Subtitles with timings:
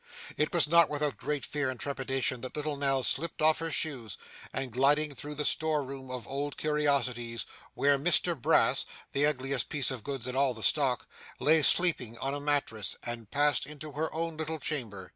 [0.35, 4.17] It was not without great fear and trepidation that little Nell slipped off her shoes
[4.51, 9.91] and gliding through the store room of old curiosities, where Mr Brass the ugliest piece
[9.91, 11.07] of goods in all the stock
[11.39, 12.97] lay sleeping on a mattress,
[13.29, 15.07] passed into her own little chamber.